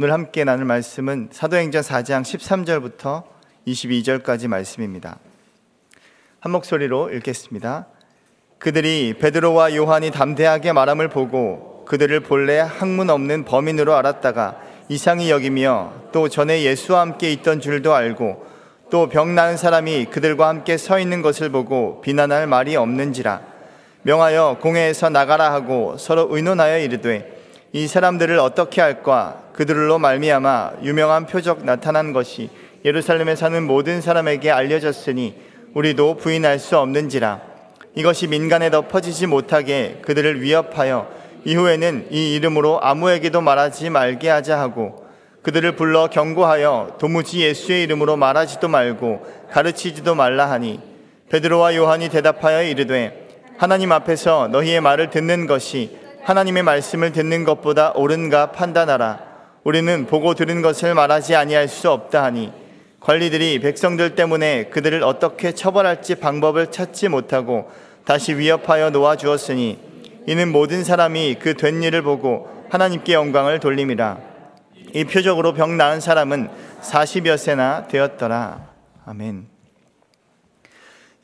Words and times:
오늘 0.00 0.12
함께 0.12 0.44
나눌 0.44 0.64
말씀은 0.64 1.30
사도행전 1.32 1.82
4장 1.82 2.22
13절부터 2.22 3.24
22절까지 3.66 4.46
말씀입니다. 4.46 5.18
한 6.38 6.52
목소리로 6.52 7.10
읽겠습니다. 7.14 7.88
그들이 8.60 9.16
베드로와 9.18 9.74
요한이 9.74 10.12
담대하게 10.12 10.72
말함을 10.72 11.08
보고 11.08 11.84
그들을 11.88 12.20
본래 12.20 12.60
학문 12.60 13.10
없는 13.10 13.44
범인으로 13.44 13.96
알았다가 13.96 14.60
이상히 14.88 15.32
여기며 15.32 15.92
또 16.12 16.28
전에 16.28 16.62
예수와 16.62 17.00
함께 17.00 17.32
있던 17.32 17.60
줄도 17.60 17.92
알고 17.92 18.46
또 18.90 19.08
병 19.08 19.34
나은 19.34 19.56
사람이 19.56 20.04
그들과 20.10 20.46
함께 20.46 20.76
서 20.76 21.00
있는 21.00 21.22
것을 21.22 21.50
보고 21.50 22.00
비난할 22.02 22.46
말이 22.46 22.76
없는지라 22.76 23.40
명하여 24.02 24.58
공회에서 24.60 25.08
나가라 25.08 25.52
하고 25.52 25.96
서로 25.98 26.28
의논하여 26.30 26.78
이르되 26.78 27.37
이 27.72 27.86
사람들을 27.86 28.38
어떻게 28.38 28.80
할까? 28.80 29.42
그들로 29.52 29.98
말미암아 29.98 30.72
유명한 30.84 31.26
표적 31.26 31.64
나타난 31.64 32.14
것이 32.14 32.48
예루살렘에 32.84 33.36
사는 33.36 33.62
모든 33.62 34.00
사람에게 34.00 34.50
알려졌으니 34.50 35.34
우리도 35.74 36.16
부인할 36.16 36.58
수 36.58 36.78
없는지라. 36.78 37.42
이것이 37.94 38.26
민간에 38.26 38.70
더 38.70 38.82
퍼지지 38.88 39.26
못하게 39.26 39.98
그들을 40.02 40.40
위협하여 40.40 41.08
이후에는 41.44 42.08
이 42.10 42.34
이름으로 42.36 42.80
아무에게도 42.82 43.42
말하지 43.42 43.90
말게 43.90 44.30
하자 44.30 44.58
하고 44.58 45.06
그들을 45.42 45.76
불러 45.76 46.08
경고하여 46.08 46.96
도무지 46.98 47.40
예수의 47.40 47.82
이름으로 47.84 48.16
말하지도 48.16 48.68
말고 48.68 49.26
가르치지도 49.50 50.14
말라 50.14 50.50
하니 50.50 50.80
베드로와 51.30 51.76
요한이 51.76 52.08
대답하여 52.08 52.62
이르되 52.62 53.28
하나님 53.58 53.92
앞에서 53.92 54.48
너희의 54.48 54.80
말을 54.80 55.10
듣는 55.10 55.46
것이 55.46 56.07
하나님의 56.28 56.62
말씀을 56.62 57.12
듣는 57.12 57.44
것보다 57.44 57.92
옳은가 57.92 58.52
판단하라. 58.52 59.18
우리는 59.64 60.04
보고 60.04 60.34
들은 60.34 60.60
것을 60.60 60.94
말하지 60.94 61.34
아니할 61.34 61.68
수 61.68 61.90
없다 61.90 62.22
하니 62.22 62.52
관리들이 63.00 63.60
백성들 63.60 64.14
때문에 64.14 64.64
그들을 64.64 65.02
어떻게 65.04 65.52
처벌할지 65.52 66.16
방법을 66.16 66.70
찾지 66.70 67.08
못하고 67.08 67.70
다시 68.04 68.34
위협하여 68.34 68.90
놓아 68.90 69.16
주었으니 69.16 69.78
이는 70.26 70.52
모든 70.52 70.84
사람이 70.84 71.36
그 71.36 71.54
된 71.54 71.82
일을 71.82 72.02
보고 72.02 72.66
하나님께 72.68 73.14
영광을 73.14 73.58
돌림이라. 73.58 74.18
이 74.92 75.04
표적으로 75.04 75.54
병 75.54 75.78
나은 75.78 76.00
사람은 76.00 76.50
40여 76.82 77.38
세나 77.38 77.88
되었더라. 77.88 78.68
아멘. 79.06 79.46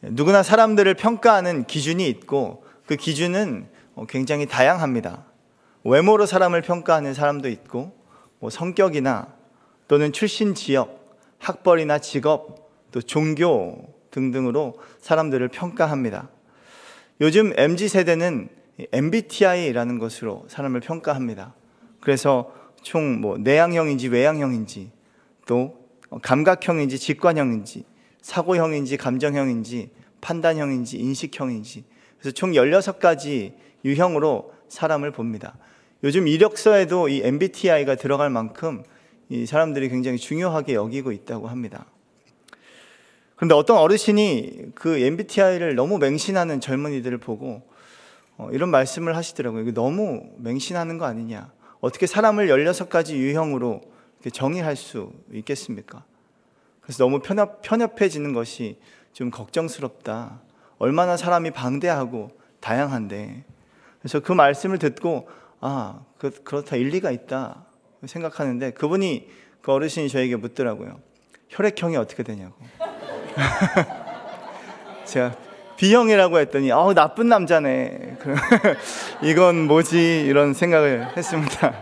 누구나 0.01 0.43
사람들을 0.43 0.95
평가하는 0.95 1.67
기준이 1.67 2.09
있고 2.09 2.65
그 2.87 2.97
기준은 2.97 3.67
어, 3.67 3.74
굉장히 4.09 4.47
다양합니다. 4.47 5.25
외모로 5.85 6.27
사람을 6.27 6.63
평가하는 6.63 7.15
사람도 7.15 7.49
있고, 7.49 7.97
뭐 8.39 8.51
성격이나 8.51 9.29
또는 9.89 10.13
출신 10.13 10.55
지역, 10.55 11.17
학벌이나 11.39 11.99
직업, 11.99 12.71
또 12.91 13.03
종교 13.03 13.95
등등으로 14.11 14.75
사람들을 15.01 15.49
평가합니다. 15.49 16.29
요즘 17.21 17.53
MZ 17.57 17.89
세대는 17.89 18.49
MBTI라는 18.93 19.99
것으로 19.99 20.45
사람을 20.49 20.81
평가합니다. 20.81 21.55
그래서 22.01 22.53
총 22.85 23.21
뭐 23.21 23.39
내향형인지 23.39 24.09
외향형인지 24.09 24.93
또 25.47 25.89
감각형인지 26.23 26.99
직관형인지 26.99 27.85
사고형인지 28.21 28.97
감정형인지 28.97 29.91
판단형인지 30.21 30.99
인식형인지 30.99 31.85
그래서 32.19 32.33
총 32.35 32.53
16가지 32.53 33.55
유형으로 33.85 34.53
사람을 34.69 35.11
봅니다. 35.13 35.57
요즘 36.03 36.29
이력서에도 36.29 37.09
이 37.09 37.23
MBTI가 37.23 37.95
들어갈 37.95 38.31
만큼 38.31 38.83
이 39.29 39.47
사람들이 39.47 39.89
굉장히 39.89 40.19
중요하게 40.19 40.75
여기고 40.75 41.13
있다고 41.13 41.49
합니다. 41.49 41.87
그런데 43.37 43.55
어떤 43.55 43.79
어르신이 43.79 44.73
그 44.75 44.99
MBTI를 44.99 45.75
너무 45.75 45.99
맹신하는 45.99 46.61
젊은이들을 46.61 47.19
보고 47.19 47.63
어, 48.37 48.49
이런 48.53 48.71
말씀을 48.71 49.17
하시더라고요. 49.17 49.63
이거 49.63 49.73
너무 49.73 50.23
맹신하는 50.39 50.99
거 50.99 51.05
아니냐. 51.07 51.53
어떻게 51.81 52.07
사람을 52.07 52.49
16가지 52.49 53.15
유형으로 53.15 53.83
정의할 54.33 54.77
수 54.77 55.13
있겠습니까? 55.33 56.05
그래서 56.81 57.05
너무 57.05 57.21
편협, 57.21 57.63
편협해지는 57.63 58.33
것이 58.33 58.79
좀 59.13 59.31
걱정스럽다. 59.31 60.41
얼마나 60.79 61.17
사람이 61.17 61.53
방대하고 61.53 62.31
다양한데 62.61 63.45
그래서 64.05 64.21
그 64.21 64.33
말씀을 64.33 64.79
듣고 64.79 65.29
아 65.61 66.01
그, 66.19 66.31
그렇다 66.45 66.77
일리가 66.77 67.11
있다 67.11 67.65
생각하는데 68.05 68.73
그분이 68.73 69.31
그 69.63 69.73
어르신이 69.73 70.11
저에게 70.11 70.37
묻더라고요. 70.37 71.01
혈액형이 71.49 71.97
어떻게 71.97 72.23
되냐고. 72.23 72.55
제가 75.07 75.35
B형이라고 75.79 76.39
했더니 76.39 76.71
아 76.71 76.93
나쁜 76.95 77.31
남자네. 77.31 78.19
이건 79.25 79.67
뭐지 79.69 80.27
이런 80.27 80.53
생각을 80.53 81.17
했습니다. 81.17 81.75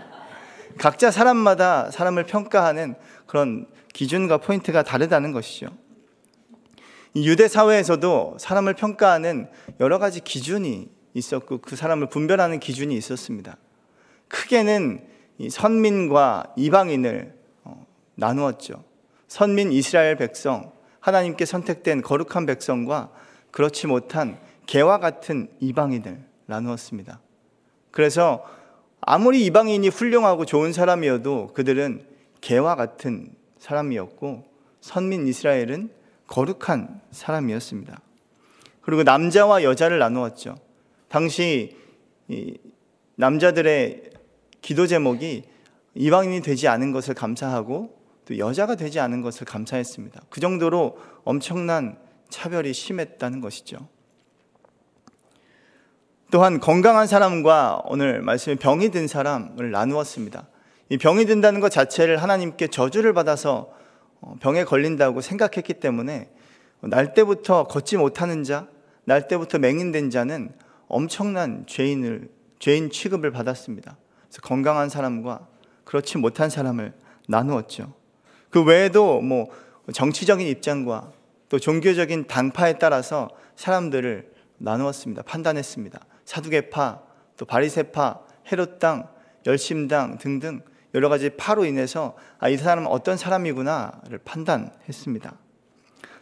각자 0.78 1.10
사람마다 1.10 1.90
사람을 1.90 2.26
평가하는 2.26 2.94
그런 3.26 3.66
기준과 3.92 4.38
포인트가 4.38 4.84
다르다는 4.84 5.32
것이죠. 5.32 5.70
유대 7.16 7.48
사회에서도 7.48 8.36
사람을 8.38 8.74
평가하는 8.74 9.50
여러 9.80 9.98
가지 9.98 10.20
기준이 10.20 11.01
있었고 11.14 11.58
그 11.58 11.76
사람을 11.76 12.08
분별하는 12.08 12.60
기준이 12.60 12.96
있었습니다. 12.96 13.56
크게는 14.28 15.06
선민과 15.50 16.54
이방인을 16.56 17.34
어, 17.64 17.86
나누었죠. 18.14 18.82
선민 19.28 19.72
이스라엘 19.72 20.16
백성, 20.16 20.72
하나님께 21.00 21.44
선택된 21.44 22.02
거룩한 22.02 22.46
백성과 22.46 23.10
그렇지 23.50 23.86
못한 23.86 24.38
개와 24.66 24.98
같은 24.98 25.48
이방인을 25.60 26.22
나누었습니다. 26.46 27.20
그래서 27.90 28.44
아무리 29.00 29.44
이방인이 29.46 29.88
훌륭하고 29.88 30.44
좋은 30.44 30.72
사람이어도 30.72 31.52
그들은 31.54 32.06
개와 32.40 32.76
같은 32.76 33.34
사람이었고 33.58 34.44
선민 34.80 35.26
이스라엘은 35.26 35.90
거룩한 36.26 37.00
사람이었습니다. 37.10 38.00
그리고 38.80 39.02
남자와 39.02 39.62
여자를 39.62 39.98
나누었죠. 39.98 40.56
당시 41.12 41.76
남자들의 43.16 44.12
기도 44.62 44.86
제목이 44.86 45.42
이방인이 45.94 46.40
되지 46.40 46.68
않은 46.68 46.90
것을 46.90 47.12
감사하고 47.12 47.94
또 48.24 48.38
여자가 48.38 48.76
되지 48.76 48.98
않은 48.98 49.20
것을 49.20 49.44
감사했습니다. 49.44 50.22
그 50.30 50.40
정도로 50.40 50.96
엄청난 51.24 51.98
차별이 52.30 52.72
심했다는 52.72 53.42
것이죠. 53.42 53.86
또한 56.30 56.60
건강한 56.60 57.06
사람과 57.06 57.82
오늘 57.84 58.22
말씀에 58.22 58.54
병이 58.54 58.90
든 58.90 59.06
사람을 59.06 59.70
나누었습니다. 59.70 60.48
이 60.88 60.96
병이 60.96 61.26
든다는 61.26 61.60
것 61.60 61.68
자체를 61.68 62.22
하나님께 62.22 62.68
저주를 62.68 63.12
받아서 63.12 63.70
어, 64.22 64.36
병에 64.40 64.64
걸린다고 64.64 65.20
생각했기 65.20 65.74
때문에 65.74 66.30
날 66.80 67.12
때부터 67.12 67.64
걷지 67.64 67.98
못하는 67.98 68.44
자, 68.44 68.66
날 69.04 69.28
때부터 69.28 69.58
맹인된 69.58 70.08
자는 70.08 70.52
엄청난 70.92 71.64
죄인을 71.66 72.28
죄인 72.58 72.90
취급을 72.90 73.32
받았습니다. 73.32 73.96
그래서 74.28 74.40
건강한 74.42 74.88
사람과 74.88 75.48
그렇지 75.84 76.18
못한 76.18 76.48
사람을 76.48 76.92
나누었죠. 77.28 77.92
그 78.50 78.62
외에도 78.62 79.20
뭐 79.20 79.48
정치적인 79.92 80.46
입장과 80.46 81.10
또 81.48 81.58
종교적인 81.58 82.28
당파에 82.28 82.78
따라서 82.78 83.30
사람들을 83.56 84.32
나누었습니다. 84.58 85.22
판단했습니다. 85.22 86.00
사두개파, 86.24 87.02
또 87.36 87.44
바리새파, 87.44 88.20
헤롯당, 88.50 89.08
열심당 89.46 90.18
등등 90.18 90.62
여러 90.94 91.08
가지 91.08 91.30
파로 91.30 91.64
인해서 91.64 92.14
아, 92.38 92.48
이 92.48 92.56
사람은 92.56 92.86
어떤 92.86 93.16
사람이구나를 93.16 94.18
판단했습니다. 94.24 95.34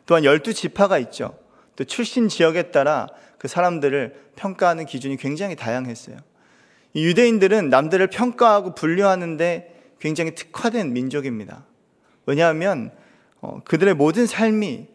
또한 0.07 0.25
열두 0.25 0.55
지파가 0.55 0.99
있죠. 0.99 1.37
또 1.77 1.85
출신 1.85 2.29
지역에 2.29 2.71
따라 2.71 3.09
그 3.41 3.49
사람들을 3.49 4.33
평가하는 4.37 4.85
기준이 4.85 5.17
굉장히 5.17 5.57
다양했어요. 5.57 6.19
유대인들은 6.95 7.71
남들을 7.71 8.07
평가하고 8.09 8.75
분류하는데 8.75 9.95
굉장히 9.99 10.35
특화된 10.35 10.93
민족입니다. 10.93 11.65
왜냐하면 12.27 12.91
어, 13.41 13.63
그들의 13.65 13.95
모든 13.95 14.27
삶이 14.27 14.89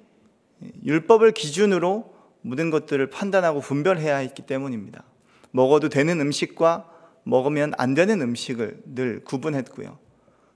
율법을 0.85 1.31
기준으로 1.31 2.13
모든 2.41 2.69
것들을 2.69 3.09
판단하고 3.09 3.61
분별해야 3.61 4.17
했기 4.17 4.43
때문입니다. 4.43 5.03
먹어도 5.49 5.89
되는 5.89 6.21
음식과 6.21 6.87
먹으면 7.23 7.73
안 7.79 7.95
되는 7.95 8.21
음식을 8.21 8.83
늘 8.93 9.23
구분했고요. 9.23 9.97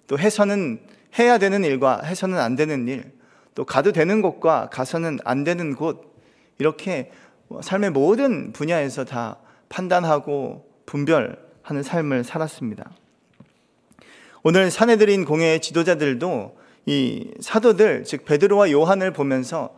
또 0.05 0.19
해서는 0.19 0.79
해야 1.17 1.39
되는 1.39 1.63
일과 1.63 2.01
해서는 2.03 2.37
안 2.37 2.55
되는 2.55 2.87
일, 2.87 3.13
또 3.55 3.65
가도 3.65 3.93
되는 3.93 4.21
곳과 4.21 4.69
가서는 4.71 5.17
안 5.25 5.43
되는 5.43 5.75
곳, 5.75 6.13
이렇게 6.59 7.11
삶의 7.61 7.91
모든 7.91 8.53
분야에서 8.53 9.05
다 9.05 9.37
판단하고 9.69 10.67
분별하는 10.85 11.83
삶을 11.83 12.23
살았습니다. 12.23 12.91
오늘 14.43 14.71
사내들인 14.71 15.25
공회의 15.25 15.59
지도자들도 15.59 16.57
이 16.85 17.31
사도들, 17.41 18.03
즉 18.03 18.25
베드로와 18.25 18.71
요한을 18.71 19.11
보면서 19.11 19.75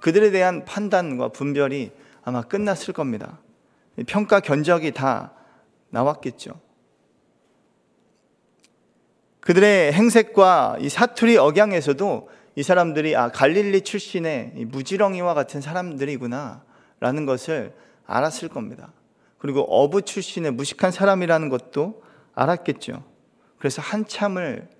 그들에 0.00 0.30
대한 0.30 0.64
판단과 0.64 1.28
분별이 1.28 1.92
아마 2.22 2.42
끝났을 2.42 2.94
겁니다. 2.94 3.40
평가 4.06 4.40
견적이 4.40 4.92
다 4.92 5.32
나왔겠죠. 5.90 6.60
그들의 9.40 9.92
행색과 9.92 10.78
이 10.80 10.88
사투리 10.88 11.36
억양에서도 11.36 12.28
이 12.56 12.62
사람들이 12.62 13.14
아 13.14 13.28
갈릴리 13.28 13.82
출신의 13.82 14.66
무지렁이와 14.68 15.34
같은 15.34 15.60
사람들이구나 15.60 16.62
라는 17.04 17.26
것을 17.26 17.74
알았을 18.06 18.48
겁니다. 18.48 18.90
그리고 19.36 19.60
어부 19.60 20.02
출신의 20.02 20.52
무식한 20.52 20.90
사람이라는 20.90 21.50
것도 21.50 22.02
알았겠죠. 22.34 23.04
그래서 23.58 23.82
한참을 23.82 24.70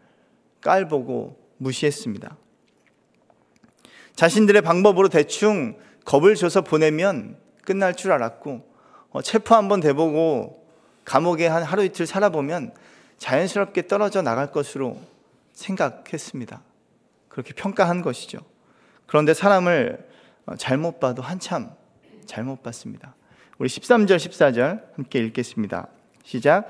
깔보고 0.63 1.39
무시했습니다. 1.59 2.35
자신들의 4.17 4.63
방법으로 4.63 5.11
대충 5.11 5.77
겁을 6.07 6.35
줘서 6.35 6.63
보내면 6.63 7.37
끝날 7.63 7.95
줄 7.95 8.11
알았고 8.11 8.73
어, 9.11 9.21
체포 9.21 9.55
한번 9.55 9.81
돼보고 9.81 10.67
감옥에 11.05 11.47
한 11.47 11.63
하루 11.63 11.85
이틀 11.85 12.07
살아보면 12.07 12.73
자연스럽게 13.19 13.87
떨어져 13.87 14.23
나갈 14.23 14.51
것으로 14.51 14.99
생각했습니다. 15.53 16.63
그렇게 17.29 17.53
평가한 17.53 18.01
것이죠. 18.01 18.39
그런데 19.05 19.35
사람을 19.35 20.09
어, 20.47 20.57
잘못 20.57 21.01
봐도 21.01 21.21
한참 21.21 21.84
잘못 22.27 22.63
봤습니다. 22.63 23.15
우리 23.59 23.69
13절, 23.69 24.17
14절 24.17 24.81
함께 24.97 25.19
읽겠습니다. 25.21 25.89
시작. 26.25 26.69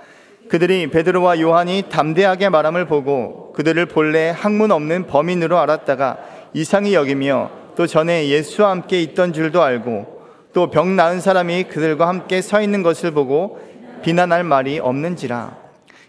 그들이 0.48 0.90
베드로와 0.90 1.40
요한이 1.40 1.84
담대하게 1.88 2.50
말함을 2.50 2.86
보고 2.86 3.52
그들을 3.52 3.86
본래 3.86 4.30
학문 4.30 4.70
없는 4.70 5.06
범인으로 5.06 5.58
알았다가 5.58 6.18
이상히 6.52 6.94
여기며 6.94 7.50
또 7.76 7.86
전에 7.86 8.28
예수와 8.28 8.70
함께 8.70 9.00
있던 9.02 9.32
줄도 9.32 9.62
알고 9.62 10.14
또 10.52 10.70
병 10.70 10.94
나은 10.94 11.20
사람이 11.20 11.64
그들과 11.64 12.06
함께 12.06 12.40
서 12.40 12.62
있는 12.62 12.82
것을 12.82 13.10
보고 13.10 13.58
비난할 14.02 14.44
말이 14.44 14.78
없는지라. 14.78 15.56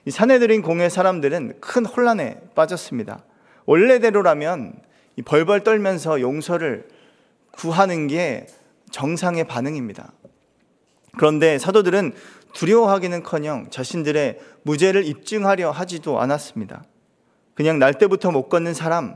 이 0.05 0.11
사내들인 0.11 0.61
공회 0.61 0.87
사람들은 0.87 1.53
큰 1.59 1.85
혼란에 1.85 2.37
빠졌습니다. 2.53 3.23
원래대로라면 3.65 4.73
벌벌 5.25 5.63
떨면서 5.63 6.21
용서를 6.21 6.87
구하는 7.51 8.05
게 8.07 8.45
정상의 8.91 9.45
반응입니다. 9.45 10.11
그런데 11.17 11.57
사도들은 11.57 12.13
두려워하기는커녕 12.53 13.69
자신들의 13.69 14.39
무죄를 14.63 15.05
입증하려 15.05 15.71
하지도 15.71 16.19
않았습니다. 16.19 16.83
그냥 17.53 17.79
날 17.79 17.93
때부터 17.93 18.31
못 18.31 18.49
걷는 18.49 18.73
사람, 18.73 19.15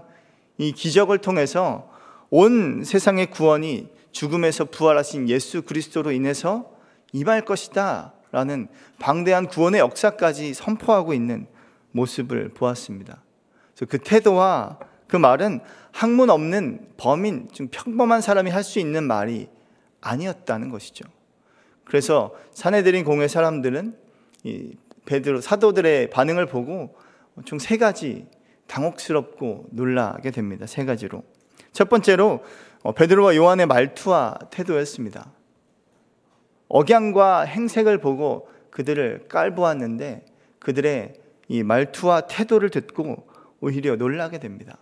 이 0.58 0.72
기적을 0.72 1.20
통해서 1.20 1.90
온 2.30 2.84
세상의 2.84 3.32
구원이 3.32 3.90
죽음에서 4.12 4.66
부활하신 4.66 5.30
예수 5.30 5.62
그리스도로 5.62 6.12
인해서 6.12 6.72
임할 7.14 7.46
것이다. 7.46 8.14
라는 8.32 8.68
방대한 9.00 9.48
구원의 9.48 9.80
역사까지 9.80 10.54
선포하고 10.54 11.14
있는 11.14 11.48
모습을 11.92 12.50
보았습니다. 12.50 13.24
그 13.90 13.98
태도와 13.98 14.78
그 15.08 15.16
말은 15.18 15.62
학문 15.92 16.30
없는 16.30 16.90
범인, 16.98 17.50
좀 17.52 17.70
평범한 17.72 18.22
사람이 18.22 18.52
할 18.52 18.64
수 18.64 18.80
있는 18.80 19.06
말이 19.06 19.48
아니었다는 20.02 20.70
것이죠. 20.70 21.06
그래서 21.86 22.36
사내들인 22.52 23.04
공회 23.04 23.28
사람들은 23.28 23.98
이 24.44 24.78
베드로 25.06 25.42
사도들의 25.42 26.10
반응을 26.12 26.46
보고 26.46 26.96
총 27.46 27.60
세 27.60 27.78
가지 27.78 28.28
당혹스럽고 28.68 29.68
놀라게 29.72 30.32
됩니다. 30.32 30.66
세 30.68 30.86
가지로. 30.86 31.24
첫 31.74 31.90
번째로 31.90 32.44
어, 32.84 32.94
베드로와 32.94 33.36
요한의 33.36 33.66
말투와 33.66 34.38
태도였습니다. 34.52 35.32
억양과 36.68 37.42
행색을 37.42 37.98
보고 37.98 38.48
그들을 38.70 39.26
깔보았는데 39.28 40.26
그들의 40.60 41.14
이 41.48 41.64
말투와 41.64 42.22
태도를 42.22 42.70
듣고 42.70 43.28
오히려 43.60 43.96
놀라게 43.96 44.40
됩니다. 44.40 44.78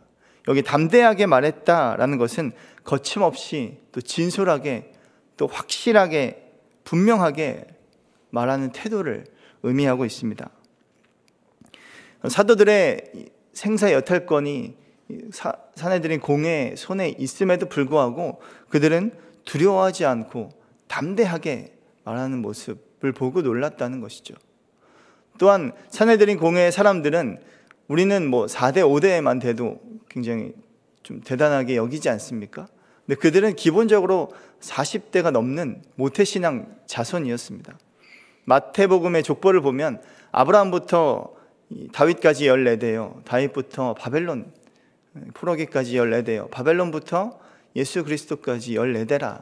여기 0.49 0.61
담대하게 0.61 1.25
말했다라는 1.25 2.17
것은 2.17 2.51
거침없이 2.83 3.79
또 3.91 4.01
진솔하게 4.01 4.93
또 5.37 5.47
확실하게 5.47 6.51
분명하게 6.83 7.65
말하는 8.31 8.71
태도를 8.71 9.25
의미하고 9.63 10.05
있습니다. 10.05 10.49
사도들의 12.27 13.29
생사 13.53 13.91
여탈권이 13.93 14.75
사내들인 15.75 16.19
공의 16.19 16.75
손에 16.75 17.15
있음에도 17.17 17.67
불구하고 17.67 18.41
그들은 18.69 19.11
두려워하지 19.45 20.05
않고 20.05 20.49
담대하게 20.87 21.73
말하는 22.03 22.41
모습을 22.41 23.11
보고 23.13 23.41
놀랐다는 23.41 24.01
것이죠. 24.01 24.35
또한 25.37 25.71
사내들인 25.89 26.37
공회의 26.37 26.71
사람들은 26.71 27.39
우리는 27.87 28.27
뭐 28.27 28.47
4대, 28.47 28.77
5대만 28.77 29.39
돼도 29.39 29.79
굉장히 30.09 30.53
좀 31.03 31.21
대단하게 31.21 31.77
여기지 31.77 32.09
않습니까? 32.09 32.67
근데 33.07 33.19
그들은 33.19 33.55
기본적으로 33.55 34.33
40대가 34.59 35.31
넘는 35.31 35.81
모태신앙 35.95 36.75
자손이었습니다. 36.85 37.79
마태복음의 38.43 39.23
족보를 39.23 39.61
보면 39.61 40.01
아브라함부터 40.31 41.33
다윗까지 41.93 42.45
14대요. 42.45 43.23
다윗부터 43.23 43.93
바벨론 43.93 44.51
포로기까지 45.33 45.95
14대요. 45.95 46.51
바벨론부터 46.51 47.39
예수 47.77 48.03
그리스도까지 48.03 48.75
14대라. 48.75 49.41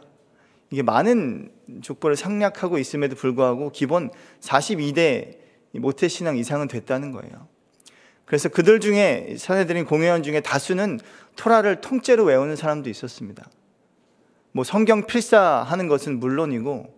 이게 0.70 0.84
많은 0.84 1.52
족보를 1.82 2.16
상략하고 2.16 2.78
있음에도 2.78 3.16
불구하고 3.16 3.72
기본 3.72 4.12
42대 4.42 5.38
모태신앙 5.74 6.38
이상은 6.38 6.68
됐다는 6.68 7.12
거예요. 7.12 7.48
그래서 8.26 8.50
그들 8.50 8.80
중에 8.80 9.36
사내들인 9.38 9.86
공회원 9.86 10.24
중에 10.24 10.42
다수는 10.42 11.00
토라를 11.36 11.82
통째로 11.82 12.24
외우는 12.24 12.56
사람도 12.56 12.90
있었습니다. 12.90 13.48
뭐 14.52 14.64
성경 14.64 15.06
필사하는 15.06 15.88
것은 15.88 16.20
물론이고 16.20 16.92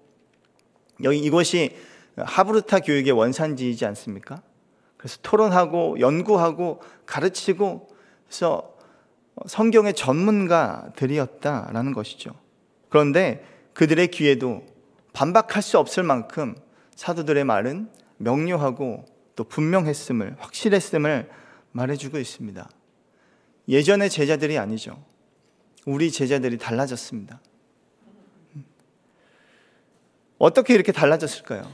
여기 1.04 1.20
이곳이 1.20 1.76
하브르타 2.18 2.80
교육의 2.80 3.12
원산지이지 3.12 3.86
않습니까? 3.86 4.42
그래서 4.96 5.18
토론하고 5.22 6.00
연구하고 6.00 6.82
가르치고 7.06 7.90
그래서 8.26 8.74
성경의 9.46 9.94
전문가들이었다라는 9.94 11.94
것이죠. 11.94 12.32
그런데 12.90 13.46
그들의 13.74 14.08
귀에도 14.08 14.66
반박할 15.14 15.62
수 15.62 15.78
없을 15.78 16.02
만큼 16.04 16.56
사도들의 16.96 17.44
말은 17.44 17.92
명료하고 18.18 19.06
또 19.38 19.44
분명했음을, 19.44 20.36
확실했음을 20.40 21.30
말해주고 21.72 22.18
있습니다. 22.18 22.70
예전의 23.70 24.10
제자들이 24.10 24.58
아니죠. 24.58 25.02
우리 25.86 26.12
제자들이 26.12 26.58
달라졌습니다. 26.58 27.40
어떻게 30.40 30.74
이렇게 30.74 30.92
달라졌을까요? 30.92 31.72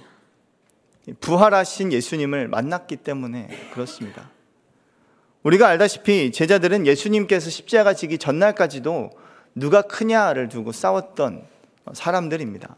부활하신 1.22 1.94
예수님을 1.94 2.50
만났기 2.50 2.98
때문에 2.98 3.48
그렇습니다. 3.74 4.30
우리가 5.44 5.68
알다시피 5.70 6.32
제자들은 6.34 6.86
예수님께서 6.86 7.50
십자가 7.50 7.94
지기 7.94 8.18
전날까지도 8.18 9.10
누가 9.56 9.82
크냐를 9.84 10.50
두고 10.50 10.74
싸웠던 10.74 11.48
사람들입니다. 11.94 12.76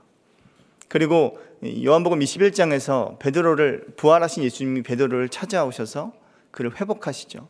그리고 0.87 1.39
요한복음 1.83 2.19
21장에서 2.19 3.17
베드로를 3.19 3.93
부활하신 3.97 4.43
예수님이 4.43 4.83
베드로를 4.83 5.29
찾아오셔서 5.29 6.13
그를 6.51 6.79
회복하시죠. 6.79 7.47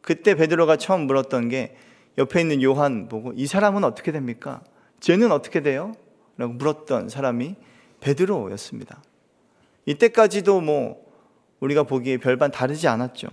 그때 0.00 0.34
베드로가 0.34 0.76
처음 0.76 1.02
물었던 1.02 1.48
게 1.48 1.76
옆에 2.18 2.40
있는 2.40 2.62
요한 2.62 3.08
보고 3.08 3.32
이 3.34 3.46
사람은 3.46 3.84
어떻게 3.84 4.12
됩니까? 4.12 4.62
쟤는 5.00 5.32
어떻게 5.32 5.60
돼요? 5.60 5.92
라고 6.36 6.52
물었던 6.54 7.08
사람이 7.08 7.56
베드로였습니다. 8.00 9.02
이때까지도 9.86 10.60
뭐 10.60 11.04
우리가 11.60 11.82
보기에 11.82 12.18
별반 12.18 12.50
다르지 12.50 12.88
않았죠. 12.88 13.28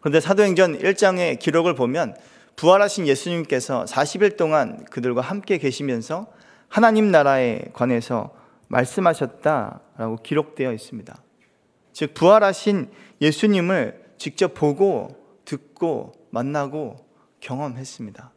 그런데 0.00 0.20
사도행전 0.20 0.78
1장의 0.78 1.38
기록을 1.38 1.74
보면 1.74 2.16
부활하신 2.56 3.06
예수님께서 3.06 3.84
40일 3.84 4.36
동안 4.36 4.84
그들과 4.84 5.20
함께 5.20 5.58
계시면서 5.58 6.26
하나님 6.68 7.10
나라에 7.10 7.60
관해서 7.72 8.34
말씀하셨다라고 8.68 10.16
기록되어 10.22 10.72
있습니다. 10.72 11.22
즉, 11.92 12.14
부활하신 12.14 12.90
예수님을 13.20 14.04
직접 14.18 14.54
보고, 14.54 15.40
듣고, 15.44 16.12
만나고, 16.30 16.96
경험했습니다. 17.40 18.30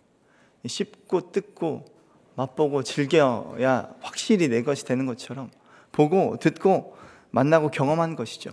씹고, 0.66 1.32
뜯고, 1.32 1.86
맛보고, 2.36 2.84
즐겨야 2.84 3.90
확실히 4.02 4.48
내 4.48 4.64
것이 4.64 4.86
되는 4.86 5.06
것처럼 5.06 5.50
보고, 5.92 6.38
듣고, 6.38 6.96
만나고, 7.32 7.70
경험한 7.72 8.16
것이죠. 8.16 8.52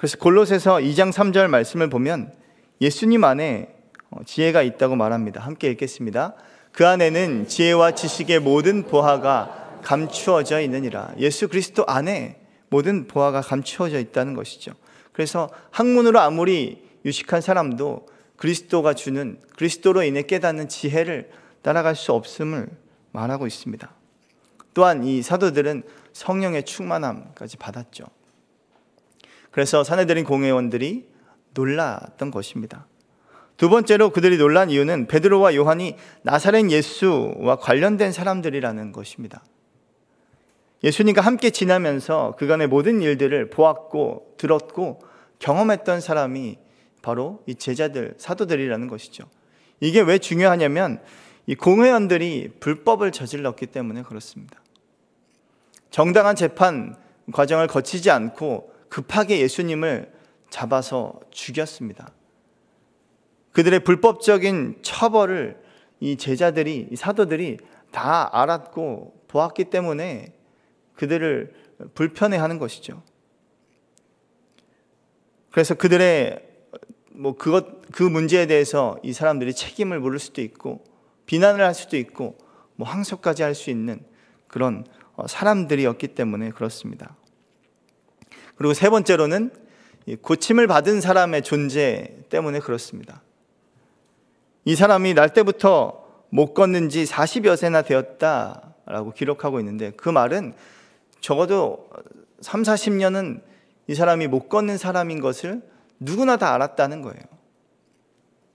그래서 0.00 0.16
골로새서 0.16 0.76
2장 0.76 1.12
3절 1.12 1.48
말씀을 1.48 1.90
보면 1.90 2.32
예수님 2.80 3.22
안에 3.22 3.76
어, 4.10 4.24
지혜가 4.24 4.62
있다고 4.62 4.96
말합니다. 4.96 5.42
함께 5.42 5.70
읽겠습니다. 5.72 6.34
그 6.72 6.86
안에는 6.86 7.48
지혜와 7.48 7.92
지식의 7.92 8.40
모든 8.40 8.84
보화가 8.84 9.80
감추어져 9.82 10.60
있느니라. 10.60 11.12
예수 11.18 11.48
그리스도 11.48 11.84
안에 11.86 12.40
모든 12.68 13.06
보화가 13.06 13.40
감추어져 13.40 13.98
있다는 13.98 14.34
것이죠. 14.34 14.72
그래서 15.12 15.50
학문으로 15.70 16.20
아무리 16.20 16.88
유식한 17.04 17.40
사람도 17.40 18.06
그리스도가 18.36 18.94
주는 18.94 19.38
그리스도로 19.56 20.02
인해 20.02 20.22
깨닫는 20.22 20.68
지혜를 20.68 21.30
따라갈 21.62 21.94
수 21.96 22.12
없음을 22.12 22.68
말하고 23.12 23.46
있습니다. 23.46 23.92
또한 24.72 25.04
이 25.04 25.20
사도들은 25.20 25.82
성령의 26.12 26.64
충만함까지 26.64 27.56
받았죠. 27.56 28.04
그래서 29.50 29.84
사내들인 29.84 30.24
공회원들이 30.24 31.08
놀랐던 31.54 32.30
것입니다. 32.30 32.86
두 33.60 33.68
번째로 33.68 34.08
그들이 34.08 34.38
놀란 34.38 34.70
이유는 34.70 35.06
베드로와 35.06 35.54
요한이 35.54 35.96
나사렛 36.22 36.70
예수와 36.70 37.56
관련된 37.56 38.10
사람들이라는 38.10 38.92
것입니다. 38.92 39.44
예수님과 40.82 41.20
함께 41.20 41.50
지나면서 41.50 42.36
그간의 42.38 42.68
모든 42.68 43.02
일들을 43.02 43.50
보았고 43.50 44.36
들었고 44.38 45.02
경험했던 45.40 46.00
사람이 46.00 46.56
바로 47.02 47.42
이 47.44 47.54
제자들, 47.54 48.14
사도들이라는 48.16 48.88
것이죠. 48.88 49.24
이게 49.80 50.00
왜 50.00 50.16
중요하냐면 50.16 51.02
이 51.44 51.54
공회원들이 51.54 52.52
불법을 52.60 53.12
저질렀기 53.12 53.66
때문에 53.66 54.04
그렇습니다. 54.04 54.58
정당한 55.90 56.34
재판 56.34 56.96
과정을 57.30 57.66
거치지 57.66 58.10
않고 58.10 58.72
급하게 58.88 59.38
예수님을 59.40 60.10
잡아서 60.48 61.20
죽였습니다. 61.30 62.14
그들의 63.52 63.80
불법적인 63.80 64.78
처벌을 64.82 65.60
이 65.98 66.16
제자들이, 66.16 66.88
이 66.90 66.96
사도들이 66.96 67.58
다 67.90 68.30
알았고 68.32 69.24
보았기 69.28 69.64
때문에 69.64 70.32
그들을 70.94 71.52
불편해 71.94 72.36
하는 72.36 72.58
것이죠. 72.58 73.02
그래서 75.50 75.74
그들의 75.74 76.48
뭐 77.10 77.36
그것 77.36 77.82
그 77.92 78.02
문제에 78.02 78.46
대해서 78.46 78.98
이 79.02 79.12
사람들이 79.12 79.52
책임을 79.52 80.00
물을 80.00 80.18
수도 80.18 80.40
있고 80.42 80.84
비난을 81.26 81.64
할 81.64 81.74
수도 81.74 81.96
있고 81.96 82.38
뭐 82.76 82.88
항소까지 82.88 83.42
할 83.42 83.54
수 83.54 83.70
있는 83.70 84.00
그런 84.46 84.84
어, 85.14 85.26
사람들이었기 85.26 86.08
때문에 86.08 86.50
그렇습니다. 86.50 87.16
그리고 88.54 88.74
세 88.74 88.90
번째로는 88.90 89.50
고침을 90.22 90.66
받은 90.66 91.00
사람의 91.00 91.42
존재 91.42 92.16
때문에 92.30 92.60
그렇습니다. 92.60 93.22
이 94.70 94.76
사람이 94.76 95.14
날 95.14 95.30
때부터 95.34 96.06
못 96.28 96.54
걷는 96.54 96.90
지 96.90 97.02
40여 97.02 97.56
세나 97.56 97.82
되었다라고 97.82 99.10
기록하고 99.16 99.58
있는데 99.58 99.90
그 99.96 100.08
말은 100.08 100.54
적어도 101.20 101.90
3, 102.40 102.62
40년은 102.62 103.42
이 103.88 103.96
사람이 103.96 104.28
못 104.28 104.48
걷는 104.48 104.78
사람인 104.78 105.20
것을 105.20 105.60
누구나 105.98 106.36
다 106.36 106.54
알았다는 106.54 107.02
거예요. 107.02 107.20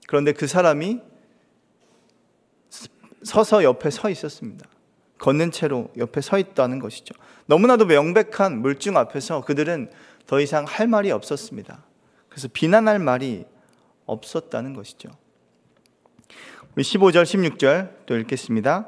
그런데 0.06 0.32
그 0.32 0.46
사람이 0.46 1.02
서서 3.22 3.62
옆에 3.62 3.90
서 3.90 4.08
있었습니다. 4.08 4.66
걷는 5.18 5.50
채로 5.50 5.90
옆에 5.98 6.22
서 6.22 6.38
있다는 6.38 6.78
것이죠. 6.78 7.14
너무나도 7.44 7.84
명백한 7.84 8.62
물증 8.62 8.96
앞에서 8.96 9.42
그들은 9.42 9.90
더 10.26 10.40
이상 10.40 10.64
할 10.64 10.86
말이 10.88 11.10
없었습니다. 11.10 11.84
그래서 12.30 12.48
비난할 12.50 13.00
말이 13.00 13.44
없었다는 14.06 14.72
것이죠. 14.72 15.10
우리 16.76 16.84
15절, 16.84 17.22
16절 17.22 17.88
또 18.04 18.18
읽겠습니다. 18.18 18.86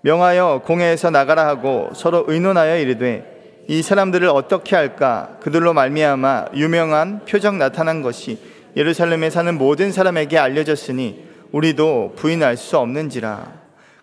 명하여 0.00 0.62
공회에서 0.64 1.10
나가라 1.10 1.46
하고 1.46 1.88
서로 1.94 2.24
의논하여 2.26 2.78
이르되 2.78 3.64
이 3.68 3.80
사람들을 3.80 4.26
어떻게 4.28 4.74
할까 4.74 5.38
그들로 5.40 5.72
말미암아 5.72 6.46
유명한 6.54 7.24
표적 7.24 7.54
나타난 7.54 8.02
것이 8.02 8.40
예루살렘에 8.74 9.30
사는 9.30 9.56
모든 9.56 9.92
사람에게 9.92 10.36
알려졌으니 10.36 11.24
우리도 11.52 12.14
부인할 12.16 12.56
수 12.56 12.76
없는지라 12.78 13.52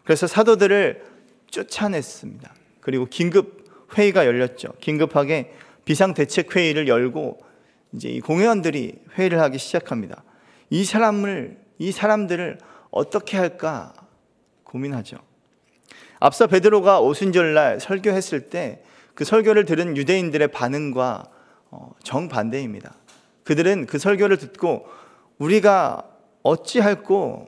그래서 0.05 0.25
사도들을 0.25 1.03
쫓아냈습니다. 1.51 2.53
그리고 2.79 3.05
긴급 3.05 3.65
회의가 3.97 4.27
열렸죠. 4.27 4.69
긴급하게 4.79 5.51
비상 5.83 6.13
대책 6.13 6.55
회의를 6.55 6.87
열고 6.87 7.37
이제 7.91 8.07
이 8.07 8.21
공회원들이 8.21 8.95
회의를 9.17 9.41
하기 9.41 9.57
시작합니다. 9.57 10.23
이 10.69 10.85
사람을 10.85 11.57
이 11.79 11.91
사람들을 11.91 12.59
어떻게 12.91 13.37
할까 13.37 13.93
고민하죠. 14.63 15.17
앞서 16.19 16.47
베드로가 16.47 17.01
오순절날 17.01 17.79
설교했을 17.79 18.49
때 18.49 18.83
그 19.19 19.25
설교를 19.25 19.65
들은 19.65 19.97
유대인들의 19.97 20.47
반응과 20.47 21.29
어, 21.71 21.91
정반대입니다. 22.03 22.95
그들은 23.43 23.85
그 23.85 23.99
설교를 23.99 24.37
듣고 24.37 24.87
우리가 25.39 26.09
어찌할꼬 26.41 27.45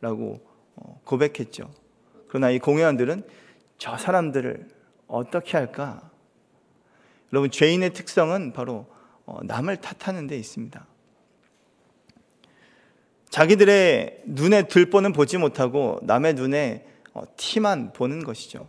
라고 0.00 0.40
어, 0.76 0.98
고백했죠. 1.04 1.70
그러나 2.26 2.48
이 2.48 2.58
공회원들은 2.58 3.22
저 3.76 3.98
사람들을 3.98 4.66
어떻게 5.08 5.58
할까? 5.58 6.10
여러분, 7.34 7.50
죄인의 7.50 7.92
특성은 7.92 8.54
바로 8.54 8.86
어, 9.26 9.40
남을 9.42 9.76
탓하는 9.82 10.26
데 10.26 10.38
있습니다. 10.38 10.86
자기들의 13.32 14.24
눈에 14.26 14.68
들보는 14.68 15.14
보지 15.14 15.38
못하고 15.38 15.98
남의 16.02 16.34
눈에 16.34 16.84
어, 17.14 17.22
티만 17.38 17.94
보는 17.94 18.24
것이죠. 18.24 18.68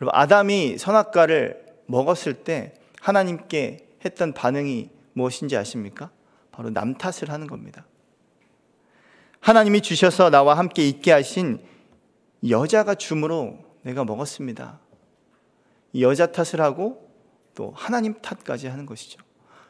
여러분, 0.00 0.10
아담이 0.12 0.78
선악과를 0.78 1.64
먹었을 1.86 2.34
때 2.34 2.74
하나님께 3.00 3.78
했던 4.04 4.32
반응이 4.32 4.90
무엇인지 5.14 5.56
아십니까? 5.56 6.10
바로 6.52 6.70
남 6.70 6.94
탓을 6.94 7.30
하는 7.30 7.48
겁니다. 7.48 7.84
하나님이 9.40 9.80
주셔서 9.80 10.30
나와 10.30 10.56
함께 10.56 10.86
있게 10.88 11.10
하신 11.10 11.58
여자가 12.48 12.94
줌으로 12.94 13.58
내가 13.82 14.04
먹었습니다. 14.04 14.78
여자 15.98 16.26
탓을 16.30 16.60
하고 16.60 17.10
또 17.56 17.72
하나님 17.74 18.14
탓까지 18.14 18.68
하는 18.68 18.86
것이죠. 18.86 19.20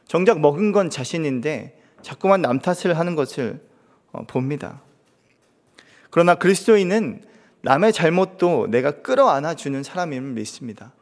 정작 0.06 0.40
먹은 0.40 0.72
건 0.72 0.90
자신인데 0.90 1.80
자꾸만 2.02 2.42
남 2.42 2.58
탓을 2.58 2.98
하는 2.98 3.14
것을 3.14 3.60
어, 3.60 3.73
봅니다. 4.26 4.82
그러나 6.10 6.36
그리스도인은 6.36 7.22
남의 7.62 7.92
잘못도 7.92 8.68
내가 8.70 9.02
끌어안아 9.02 9.54
주는 9.54 9.82
사람임을 9.82 10.32
믿습니다. 10.32 10.92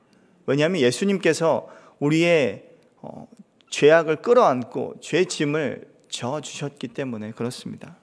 왜냐하면 0.47 0.81
예수님께서 0.81 1.69
우리의 1.99 2.65
어, 3.03 3.27
죄악을 3.69 4.17
끌어안고 4.17 4.97
죄 5.01 5.25
짐을 5.25 5.87
져 6.09 6.41
주셨기 6.41 6.89
때문에 6.89 7.33
그렇습니다. 7.33 7.97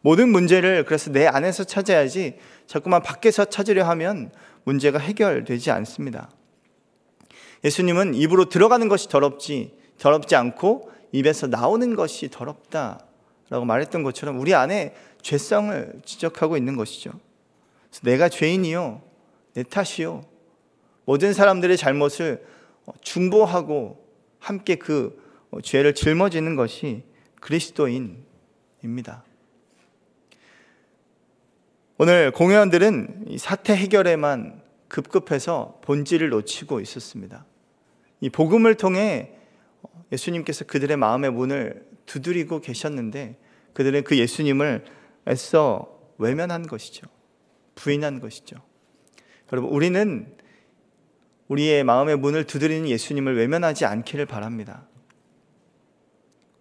모든 0.00 0.28
문제를 0.30 0.84
그래서 0.84 1.10
내 1.10 1.26
안에서 1.26 1.64
찾아야지 1.64 2.38
자꾸만 2.66 3.02
밖에서 3.02 3.44
찾으려 3.44 3.84
하면 3.88 4.30
문제가 4.64 4.98
해결되지 4.98 5.70
않습니다. 5.70 6.30
예수님은 7.64 8.14
입으로 8.14 8.48
들어가는 8.48 8.88
것이 8.88 9.08
더럽지 9.08 9.76
더럽지 9.98 10.36
않고 10.36 10.90
입에서 11.12 11.46
나오는 11.46 11.96
것이 11.96 12.28
더럽다 12.28 13.00
라고 13.50 13.64
말했던 13.64 14.02
것처럼 14.02 14.38
우리 14.38 14.54
안에 14.54 14.94
죄성을 15.22 16.00
지적하고 16.04 16.56
있는 16.56 16.76
것이죠. 16.76 17.12
내가 18.02 18.28
죄인이요, 18.28 19.02
내 19.54 19.62
탓이요. 19.62 20.24
모든 21.04 21.32
사람들의 21.32 21.76
잘못을 21.76 22.44
중보하고 23.00 24.06
함께 24.38 24.76
그 24.76 25.22
죄를 25.62 25.94
짊어지는 25.94 26.56
것이 26.56 27.04
그리스도인입니다. 27.40 29.24
오늘 31.96 32.30
공회원들은 32.30 33.36
사태 33.38 33.74
해결에만 33.74 34.62
급급해서 34.88 35.80
본질을 35.82 36.28
놓치고 36.28 36.80
있었습니다. 36.80 37.44
이 38.20 38.30
복음을 38.30 38.74
통해 38.76 39.32
예수님께서 40.12 40.64
그들의 40.64 40.96
마음의 40.96 41.32
문을 41.32 41.87
두드리고 42.08 42.60
계셨는데 42.60 43.36
그들은 43.74 44.02
그 44.02 44.18
예수님을 44.18 44.84
애써 45.28 46.00
외면한 46.18 46.66
것이죠. 46.66 47.06
부인한 47.76 48.18
것이죠. 48.18 48.56
여러분, 49.52 49.70
우리는 49.70 50.34
우리의 51.46 51.84
마음의 51.84 52.16
문을 52.16 52.44
두드리는 52.44 52.88
예수님을 52.88 53.36
외면하지 53.36 53.84
않기를 53.84 54.26
바랍니다. 54.26 54.86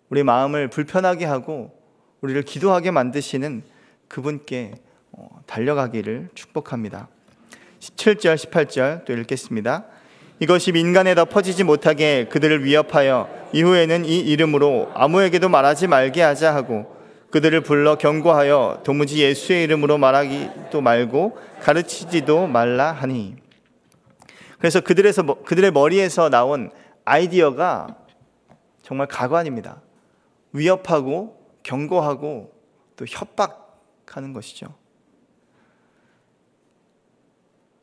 우리 0.09 0.23
마음을 0.23 0.69
불편하게 0.69 1.25
하고 1.25 1.77
우리를 2.21 2.41
기도하게 2.43 2.91
만드시는 2.91 3.63
그분께 4.07 4.75
어, 5.11 5.41
달려가기를 5.47 6.29
축복합니다. 6.35 7.09
17절, 7.79 8.35
18절 8.35 9.05
또 9.05 9.13
읽겠습니다. 9.13 9.85
이것이 10.39 10.71
민간에 10.71 11.15
더 11.15 11.25
퍼지지 11.25 11.63
못하게 11.63 12.25
그들을 12.25 12.63
위협하여 12.63 13.27
이후에는 13.53 14.05
이 14.05 14.19
이름으로 14.19 14.91
아무에게도 14.93 15.49
말하지 15.49 15.87
말게 15.87 16.21
하자 16.21 16.53
하고 16.53 16.95
그들을 17.31 17.61
불러 17.61 17.97
경고하여 17.97 18.81
도무지 18.83 19.21
예수의 19.21 19.63
이름으로 19.63 19.97
말하기도 19.97 20.79
말고 20.79 21.37
가르치지도 21.61 22.47
말라 22.47 22.91
하니 22.91 23.35
그래서 24.59 24.79
그들에서 24.79 25.23
그들의 25.43 25.71
머리에서 25.71 26.29
나온 26.29 26.71
아이디어가 27.05 27.87
정말 28.83 29.07
가관입니다. 29.07 29.81
위협하고 30.53 31.37
경고하고 31.63 32.53
또 32.95 33.05
협박하는 33.07 34.33
것이죠. 34.33 34.73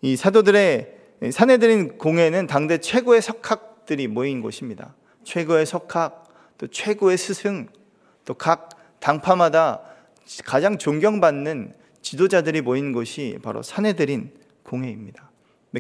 이 0.02 0.16
사도들의 0.16 0.93
사내들인 1.30 1.98
공회는 1.98 2.46
당대 2.46 2.78
최고의 2.78 3.22
석학들이 3.22 4.08
모인 4.08 4.42
곳입니다. 4.42 4.94
최고의 5.24 5.66
석학, 5.66 6.24
또 6.58 6.66
최고의 6.66 7.16
스승, 7.16 7.68
또 8.24 8.34
각 8.34 8.70
당파마다 9.00 9.82
가장 10.44 10.78
존경받는 10.78 11.74
지도자들이 12.00 12.62
모인 12.62 12.92
곳이 12.92 13.38
바로 13.42 13.62
사내들인 13.62 14.32
공회입니다. 14.62 15.30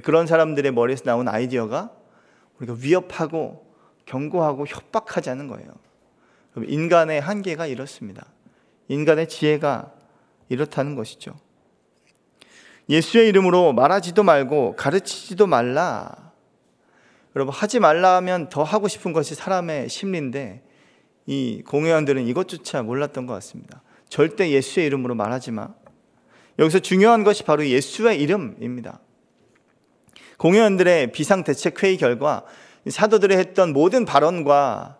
그런 0.02 0.26
사람들의 0.26 0.72
머리에서 0.72 1.04
나온 1.04 1.28
아이디어가 1.28 1.90
우리가 2.58 2.76
위협하고 2.80 3.66
경고하고 4.06 4.66
협박하자는 4.66 5.48
거예요. 5.48 5.70
인간의 6.66 7.20
한계가 7.20 7.66
이렇습니다. 7.66 8.26
인간의 8.88 9.28
지혜가 9.28 9.92
이렇다는 10.48 10.94
것이죠. 10.94 11.34
예수의 12.88 13.28
이름으로 13.28 13.72
말하지도 13.72 14.22
말고 14.22 14.76
가르치지도 14.76 15.46
말라. 15.46 16.32
여러분, 17.34 17.52
하지 17.52 17.80
말라 17.80 18.16
하면 18.16 18.48
더 18.48 18.62
하고 18.62 18.88
싶은 18.88 19.12
것이 19.12 19.34
사람의 19.34 19.88
심리인데 19.88 20.62
이 21.26 21.62
공회원들은 21.66 22.26
이것조차 22.26 22.82
몰랐던 22.82 23.26
것 23.26 23.32
같습니다. 23.34 23.82
절대 24.08 24.50
예수의 24.50 24.86
이름으로 24.86 25.14
말하지 25.14 25.50
마. 25.50 25.68
여기서 26.58 26.78
중요한 26.78 27.24
것이 27.24 27.42
바로 27.42 27.66
예수의 27.66 28.20
이름입니다. 28.20 29.00
공회원들의 30.38 31.12
비상대책회의 31.12 31.96
결과 31.96 32.44
사도들이 32.88 33.36
했던 33.36 33.72
모든 33.72 34.04
발언과 34.04 34.98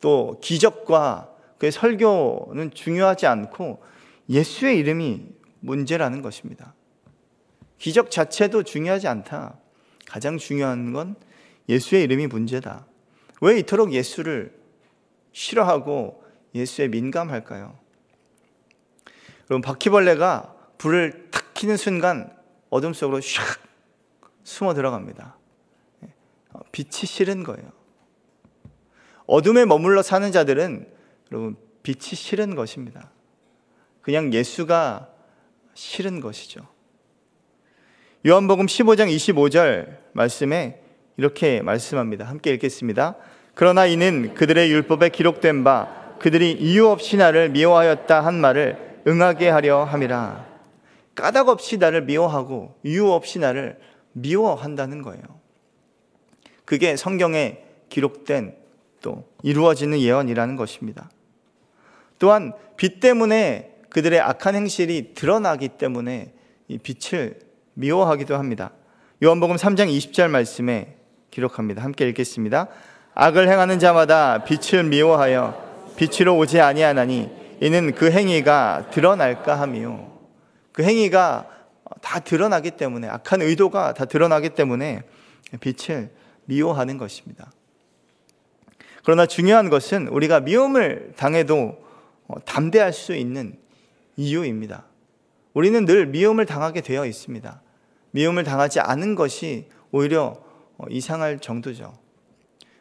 또 0.00 0.38
기적과 0.42 1.30
그의 1.58 1.70
설교는 1.70 2.72
중요하지 2.74 3.26
않고 3.26 3.80
예수의 4.28 4.78
이름이 4.78 5.28
문제라는 5.60 6.20
것입니다. 6.20 6.74
기적 7.82 8.12
자체도 8.12 8.62
중요하지 8.62 9.08
않다. 9.08 9.58
가장 10.06 10.38
중요한 10.38 10.92
건 10.92 11.16
예수의 11.68 12.04
이름이 12.04 12.28
문제다. 12.28 12.86
왜 13.40 13.58
이토록 13.58 13.92
예수를 13.92 14.56
싫어하고 15.32 16.22
예수에 16.54 16.86
민감할까요? 16.86 17.76
여러분, 19.50 19.62
바퀴벌레가 19.62 20.54
불을 20.78 21.30
탁 21.32 21.54
키는 21.54 21.76
순간 21.76 22.32
어둠 22.70 22.92
속으로 22.92 23.18
샥 23.18 23.58
숨어 24.44 24.74
들어갑니다. 24.74 25.36
빛이 26.70 27.06
싫은 27.06 27.42
거예요. 27.42 27.68
어둠에 29.26 29.64
머물러 29.64 30.02
사는 30.02 30.30
자들은 30.30 30.88
여러분 31.32 31.56
빛이 31.82 32.14
싫은 32.14 32.54
것입니다. 32.54 33.10
그냥 34.02 34.32
예수가 34.32 35.08
싫은 35.74 36.20
것이죠. 36.20 36.71
요한복음 38.24 38.66
15장 38.66 39.12
25절 39.16 39.96
말씀에 40.12 40.80
이렇게 41.16 41.60
말씀합니다. 41.60 42.24
함께 42.24 42.52
읽겠습니다. 42.52 43.16
그러나 43.54 43.84
이는 43.86 44.34
그들의 44.34 44.70
율법에 44.70 45.08
기록된 45.08 45.64
바 45.64 46.16
그들이 46.20 46.52
이유 46.52 46.86
없이 46.86 47.16
나를 47.16 47.48
미워하였다 47.48 48.24
한 48.24 48.40
말을 48.40 49.00
응하게 49.08 49.48
하려 49.48 49.82
함이라. 49.82 50.46
까닭 51.16 51.48
없이 51.48 51.78
나를 51.78 52.02
미워하고 52.02 52.78
이유 52.84 53.10
없이 53.10 53.40
나를 53.40 53.80
미워한다는 54.12 55.02
거예요. 55.02 55.22
그게 56.64 56.94
성경에 56.94 57.58
기록된 57.88 58.54
또 59.00 59.24
이루어지는 59.42 59.98
예언이라는 59.98 60.54
것입니다. 60.54 61.10
또한 62.20 62.52
빛 62.76 63.00
때문에 63.00 63.78
그들의 63.90 64.20
악한 64.20 64.54
행실이 64.54 65.14
드러나기 65.14 65.70
때문에 65.70 66.32
이 66.68 66.78
빛을 66.78 67.50
미워하기도 67.74 68.36
합니다. 68.36 68.72
요한복음 69.22 69.56
3장 69.56 69.88
20절 69.88 70.28
말씀에 70.28 70.96
기록합니다. 71.30 71.82
함께 71.82 72.08
읽겠습니다. 72.08 72.68
악을 73.14 73.48
행하는 73.48 73.78
자마다 73.78 74.44
빛을 74.44 74.84
미워하여 74.84 75.94
빛으로 75.96 76.36
오지 76.36 76.60
아니하나니 76.60 77.30
이는 77.60 77.94
그 77.94 78.10
행위가 78.10 78.90
드러날까 78.90 79.60
함이요. 79.60 80.10
그 80.72 80.82
행위가 80.82 81.48
다 82.00 82.20
드러나기 82.20 82.72
때문에 82.72 83.08
악한 83.08 83.42
의도가 83.42 83.94
다 83.94 84.04
드러나기 84.04 84.50
때문에 84.50 85.02
빛을 85.60 86.10
미워하는 86.46 86.98
것입니다. 86.98 87.52
그러나 89.04 89.26
중요한 89.26 89.70
것은 89.70 90.08
우리가 90.08 90.40
미움을 90.40 91.12
당해도 91.16 91.82
어, 92.28 92.44
담대할 92.44 92.92
수 92.92 93.14
있는 93.14 93.58
이유입니다. 94.16 94.84
우리는 95.54 95.84
늘 95.84 96.06
미움을 96.06 96.46
당하게 96.46 96.80
되어 96.80 97.04
있습니다. 97.06 97.61
미움을 98.12 98.44
당하지 98.44 98.80
않은 98.80 99.14
것이 99.14 99.68
오히려 99.90 100.36
어, 100.78 100.84
이상할 100.88 101.38
정도죠. 101.40 101.92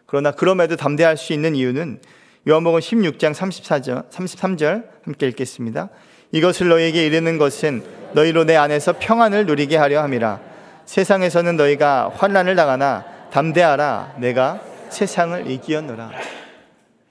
그러나 0.06 0.32
그럼에도 0.32 0.76
담대할 0.76 1.18
수 1.18 1.34
있는 1.34 1.56
이유는 1.56 2.02
요한복음 2.48 2.80
16장 2.80 3.34
34절, 3.34 4.10
33절 4.10 4.88
함께 5.04 5.28
읽겠습니다. 5.28 5.90
이것을 6.32 6.70
너에게 6.70 7.06
이르는 7.06 7.38
것은 7.38 7.84
너희로 8.14 8.46
내 8.46 8.56
안에서 8.56 8.96
평안을 9.00 9.46
누리게 9.46 9.78
하려 9.78 10.02
함이라. 10.02 10.40
세상에서는 10.86 11.56
너희가 11.56 12.10
환난을 12.16 12.56
당하나 12.56 13.06
담대하라. 13.32 14.16
내가 14.20 14.62
세상을 14.90 15.50
이기었노라. 15.50 16.12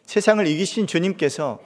세상을 0.07 0.47
이기신 0.47 0.87
주님께서 0.87 1.61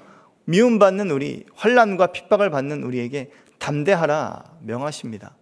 미움받는 0.44 1.10
우리, 1.10 1.46
환란과 1.54 2.08
핍박을 2.08 2.50
받는 2.50 2.82
우리에게 2.82 3.30
담대하라 3.58 4.44
명하십니다. 4.60 5.34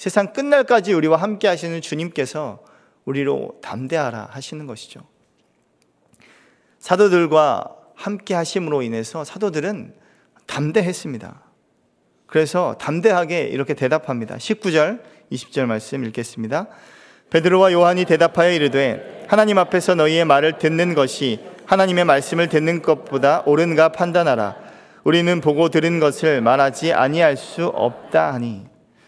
세상 0.00 0.32
끝날까지 0.32 0.94
우리와 0.94 1.18
함께 1.18 1.46
하시는 1.46 1.78
주님께서 1.78 2.64
우리로 3.04 3.58
담대하라 3.60 4.28
하시는 4.30 4.66
것이죠. 4.66 5.02
사도들과 6.78 7.76
함께 7.96 8.32
하심으로 8.32 8.80
인해서 8.80 9.24
사도들은 9.24 9.92
담대했습니다. 10.46 11.42
그래서 12.26 12.78
담대하게 12.80 13.48
이렇게 13.48 13.74
대답합니다. 13.74 14.36
19절, 14.36 15.02
20절 15.32 15.66
말씀 15.66 16.02
읽겠습니다. 16.06 16.68
베드로와 17.28 17.70
요한이 17.72 18.06
대답하여 18.06 18.52
이르되 18.52 19.26
하나님 19.28 19.58
앞에서 19.58 19.96
너희의 19.96 20.24
말을 20.24 20.56
듣는 20.56 20.94
것이 20.94 21.44
하나님의 21.66 22.06
말씀을 22.06 22.48
듣는 22.48 22.80
것보다 22.80 23.42
옳은가 23.44 23.90
판단하라. 23.90 24.56
우리는 25.04 25.42
보고 25.42 25.68
들은 25.68 26.00
것을 26.00 26.40
말하지 26.40 26.94
아니할 26.94 27.36
수 27.36 27.66
없다 27.66 28.32
하니 28.32 28.64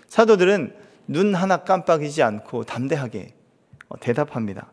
사도들은 0.09 0.82
눈 1.07 1.35
하나 1.35 1.59
깜빡이지 1.59 2.23
않고 2.23 2.65
담대하게 2.65 3.35
대답합니다. 4.01 4.73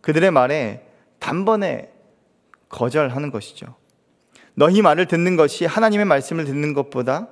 그들의 0.00 0.30
말에 0.30 0.86
단번에 1.18 1.92
거절하는 2.68 3.30
것이죠. 3.30 3.74
너희 4.54 4.82
말을 4.82 5.06
듣는 5.06 5.36
것이 5.36 5.64
하나님의 5.64 6.06
말씀을 6.06 6.44
듣는 6.44 6.72
것보다 6.74 7.28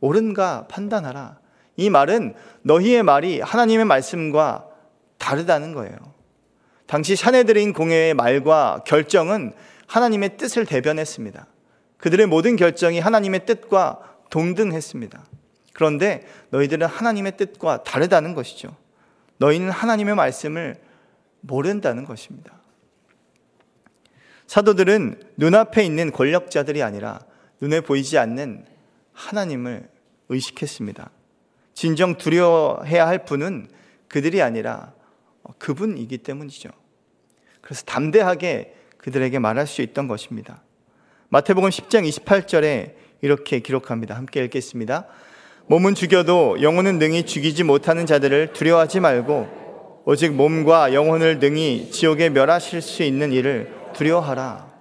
옳은가 0.00 0.66
판단하라. 0.68 1.38
이 1.76 1.90
말은 1.90 2.34
너희의 2.62 3.02
말이 3.02 3.40
하나님의 3.40 3.84
말씀과 3.84 4.66
다르다는 5.18 5.74
거예요. 5.74 5.96
당시 6.86 7.16
사내들인 7.16 7.72
공회의 7.72 8.14
말과 8.14 8.82
결정은 8.86 9.52
하나님의 9.86 10.36
뜻을 10.36 10.66
대변했습니다. 10.66 11.46
그들의 11.98 12.26
모든 12.26 12.56
결정이 12.56 13.00
하나님의 13.00 13.46
뜻과 13.46 14.00
동등했습니다. 14.30 15.24
그런데 15.76 16.26
너희들은 16.48 16.86
하나님의 16.86 17.36
뜻과 17.36 17.82
다르다는 17.82 18.32
것이죠. 18.32 18.74
너희는 19.36 19.68
하나님의 19.70 20.14
말씀을 20.14 20.76
모른다는 21.42 22.06
것입니다. 22.06 22.58
사도들은 24.46 25.20
눈앞에 25.36 25.84
있는 25.84 26.12
권력자들이 26.12 26.82
아니라 26.82 27.20
눈에 27.60 27.82
보이지 27.82 28.16
않는 28.16 28.64
하나님을 29.12 29.90
의식했습니다. 30.30 31.10
진정 31.74 32.16
두려워해야 32.16 33.06
할 33.06 33.26
분은 33.26 33.68
그들이 34.08 34.40
아니라 34.40 34.94
그분이기 35.58 36.16
때문이죠. 36.18 36.70
그래서 37.60 37.84
담대하게 37.84 38.74
그들에게 38.96 39.38
말할 39.38 39.66
수 39.66 39.82
있던 39.82 40.08
것입니다. 40.08 40.62
마태복음 41.28 41.68
10장 41.68 42.08
28절에 42.08 42.94
이렇게 43.20 43.60
기록합니다. 43.60 44.16
함께 44.16 44.42
읽겠습니다. 44.44 45.06
몸은 45.68 45.96
죽여도 45.96 46.62
영혼은 46.62 47.00
능히 47.00 47.26
죽이지 47.26 47.64
못하는 47.64 48.06
자들을 48.06 48.52
두려워하지 48.52 49.00
말고 49.00 50.02
오직 50.04 50.32
몸과 50.32 50.94
영혼을 50.94 51.40
등이 51.40 51.90
지옥에 51.90 52.28
멸하실 52.28 52.80
수 52.80 53.02
있는 53.02 53.32
일을 53.32 53.72
두려워하라. 53.92 54.72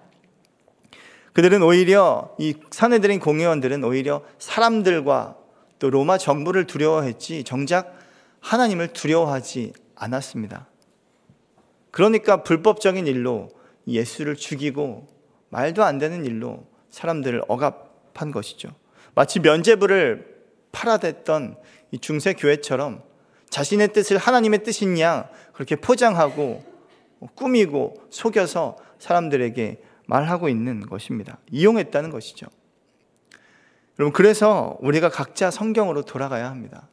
그들은 1.34 1.64
오히려 1.64 2.36
이 2.38 2.54
사내들인 2.70 3.20
공회원들은 3.20 3.84
오히려 3.84 4.22
사람들과 4.38 5.38
또 5.80 5.90
로마 5.90 6.20
정부를 6.20 6.68
두려워했지 6.68 7.44
정작 7.46 7.98
하나님을 8.40 8.90
두려워하지 8.90 9.74
않았습니다. 9.96 10.68
그러니까 11.90 12.44
불법적인 12.44 13.08
일로 13.08 13.50
예수를 13.88 14.36
죽이고 14.36 15.08
말도 15.50 15.84
안 15.84 15.98
되는 15.98 16.26
일로 16.26 16.68
사람들을 16.92 17.42
억압한 17.48 18.32
것이죠. 18.32 18.70
마치 19.16 19.40
면제부를 19.40 20.35
팔아댔던 20.76 21.56
이 21.92 22.00
중세 22.00 22.34
교회처럼 22.34 23.02
자신의 23.50 23.94
뜻을 23.94 24.18
하나님의 24.18 24.60
양 25.00 25.30
그렇게 25.54 25.78
포장하고 25.78 26.64
꾸미고 27.36 27.96
속여서 28.10 28.78
사람들에게 29.00 29.82
말하고 30.08 30.50
있는 30.50 30.82
것입니다. 30.82 31.38
이용했다는 31.50 32.10
것이죠. 32.10 32.48
여러분, 33.98 34.12
그래서 34.12 34.78
우리가 34.82 35.10
각자 35.10 35.50
성경으로 35.50 36.02
돌아가야 36.02 36.50
합니다. 36.50 36.90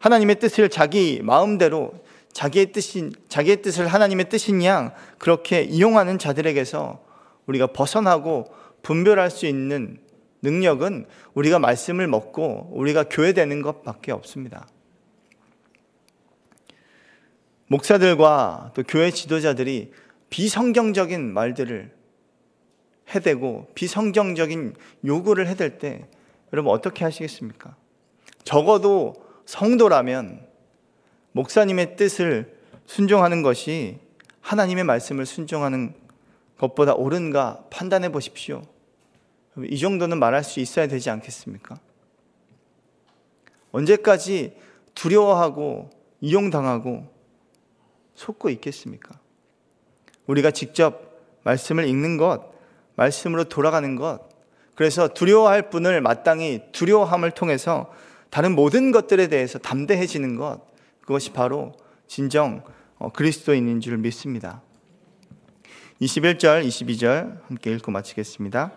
하나님의 0.00 0.40
뜻을 0.40 0.68
자기 0.68 1.20
마음대로 1.22 1.94
자기의 2.32 2.72
뜻인, 2.72 3.12
자기의 3.28 3.62
뜻을 3.62 3.86
하나님의 3.86 4.28
뜻인 4.28 4.64
양 4.64 4.92
그렇게 5.18 5.62
이용하는 5.62 6.18
자들에게서 6.18 7.00
우리가 7.46 7.68
벗어나고 7.68 8.52
분별할 8.82 9.30
수 9.30 9.46
있는 9.46 9.98
능력은 10.44 11.06
우리가 11.34 11.58
말씀을 11.58 12.06
먹고 12.06 12.70
우리가 12.72 13.04
교회되는 13.04 13.62
것밖에 13.62 14.12
없습니다. 14.12 14.68
목사들과 17.66 18.72
또 18.74 18.82
교회 18.86 19.10
지도자들이 19.10 19.92
비성경적인 20.30 21.32
말들을 21.32 21.92
해대고 23.14 23.68
비성경적인 23.74 24.74
요구를 25.04 25.48
해댈 25.48 25.78
때 25.78 26.06
여러분 26.52 26.72
어떻게 26.72 27.04
하시겠습니까? 27.04 27.76
적어도 28.44 29.14
성도라면 29.46 30.46
목사님의 31.32 31.96
뜻을 31.96 32.56
순종하는 32.86 33.42
것이 33.42 33.98
하나님의 34.40 34.84
말씀을 34.84 35.26
순종하는 35.26 35.94
것보다 36.58 36.94
옳은가 36.94 37.64
판단해 37.70 38.12
보십시오. 38.12 38.62
이 39.62 39.78
정도는 39.78 40.18
말할 40.18 40.42
수 40.42 40.60
있어야 40.60 40.88
되지 40.88 41.10
않겠습니까? 41.10 41.78
언제까지 43.72 44.56
두려워하고 44.94 45.90
이용당하고 46.20 47.06
속고 48.14 48.50
있겠습니까? 48.50 49.18
우리가 50.26 50.50
직접 50.50 51.20
말씀을 51.42 51.86
읽는 51.86 52.16
것, 52.16 52.52
말씀으로 52.96 53.44
돌아가는 53.44 53.96
것, 53.96 54.28
그래서 54.74 55.08
두려워할 55.08 55.70
분을 55.70 56.00
마땅히 56.00 56.62
두려워함을 56.72 57.32
통해서 57.32 57.92
다른 58.30 58.54
모든 58.54 58.90
것들에 58.90 59.28
대해서 59.28 59.58
담대해지는 59.58 60.36
것, 60.36 60.62
그것이 61.00 61.32
바로 61.32 61.72
진정 62.06 62.62
어, 62.98 63.10
그리스도인인 63.12 63.80
줄 63.80 63.98
믿습니다. 63.98 64.62
21절, 66.00 66.66
22절 66.66 67.42
함께 67.46 67.72
읽고 67.72 67.92
마치겠습니다. 67.92 68.72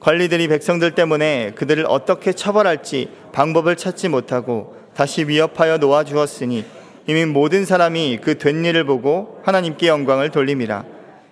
관리들이 0.00 0.48
백성들 0.48 0.92
때문에 0.92 1.52
그들을 1.54 1.86
어떻게 1.88 2.32
처벌할지 2.32 3.08
방법을 3.32 3.76
찾지 3.76 4.08
못하고 4.08 4.76
다시 4.94 5.24
위협하여 5.24 5.78
놓아 5.78 6.04
주었으니 6.04 6.64
이미 7.06 7.24
모든 7.24 7.64
사람이 7.64 8.18
그 8.18 8.38
된 8.38 8.64
일을 8.64 8.84
보고 8.84 9.40
하나님께 9.44 9.88
영광을 9.88 10.30
돌림이라. 10.30 10.84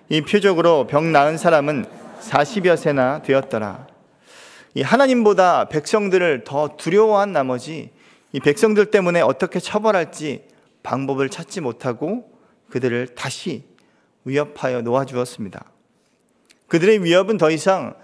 이 0.09 0.21
표적으로 0.21 0.87
병 0.87 1.11
나은 1.11 1.37
사람은 1.37 1.85
40여 2.21 2.77
세나 2.77 3.21
되었더라. 3.23 3.87
이 4.73 4.81
하나님보다 4.81 5.69
백성들을 5.69 6.43
더 6.43 6.75
두려워한 6.77 7.31
나머지 7.31 7.91
이 8.31 8.39
백성들 8.39 8.87
때문에 8.87 9.21
어떻게 9.21 9.59
처벌할지 9.59 10.43
방법을 10.83 11.29
찾지 11.29 11.61
못하고 11.61 12.29
그들을 12.69 13.09
다시 13.15 13.63
위협하여 14.25 14.81
놓아 14.81 15.05
주었습니다. 15.05 15.65
그들의 16.67 17.03
위협은 17.03 17.37
더 17.37 17.49
이상 17.51 17.95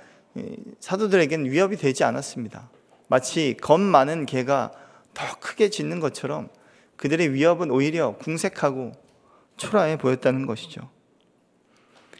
사도들에겐 0.79 1.45
위협이 1.45 1.77
되지 1.77 2.03
않았습니다. 2.03 2.69
마치 3.07 3.57
겁 3.61 3.79
많은 3.79 4.25
개가 4.25 4.71
더 5.13 5.39
크게 5.39 5.69
짖는 5.69 5.99
것처럼 5.99 6.49
그들의 6.95 7.33
위협은 7.33 7.71
오히려 7.71 8.15
궁색하고 8.17 8.93
초라해 9.57 9.97
보였다는 9.97 10.45
것이죠. 10.45 10.89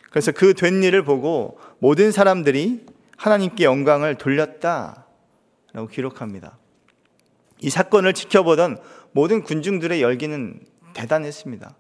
그래서 0.09 0.31
그 0.31 0.53
된 0.53 0.83
일을 0.83 1.03
보고 1.03 1.57
모든 1.79 2.11
사람들이 2.11 2.85
하나님께 3.17 3.63
영광을 3.63 4.15
돌렸다라고 4.15 5.87
기록합니다. 5.89 6.57
이 7.59 7.69
사건을 7.69 8.13
지켜보던 8.13 8.77
모든 9.13 9.43
군중들의 9.43 10.01
열기는 10.01 10.59
대단했습니다. 10.93 11.75